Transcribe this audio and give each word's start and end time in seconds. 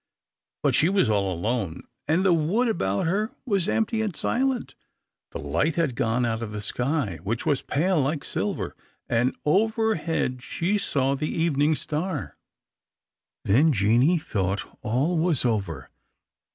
But 0.63 0.73
she 0.73 0.89
was 0.89 1.11
all 1.11 1.31
alone, 1.31 1.83
and 2.07 2.25
the 2.25 2.33
wood 2.33 2.67
about 2.67 3.05
her 3.05 3.35
was 3.45 3.69
empty 3.69 4.01
and 4.01 4.15
silent. 4.15 4.73
The 5.31 5.37
light 5.37 5.75
had 5.75 5.93
gone 5.95 6.25
out 6.25 6.41
of 6.41 6.51
the 6.53 6.59
sky, 6.61 7.19
which 7.21 7.45
was 7.45 7.61
pale 7.61 8.01
like 8.01 8.25
silver, 8.25 8.75
and 9.07 9.37
overhead 9.45 10.41
she 10.41 10.79
saw 10.79 11.13
the 11.13 11.29
evening 11.29 11.75
star. 11.75 12.35
Then 13.45 13.71
Jeanie 13.71 14.17
thought 14.17 14.65
all 14.81 15.19
was 15.19 15.45
over. 15.45 15.91